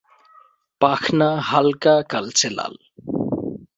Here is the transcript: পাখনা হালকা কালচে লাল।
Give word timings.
পাখনা 0.81 1.29
হালকা 1.49 1.95
কালচে 2.11 2.49
লাল। 2.57 2.73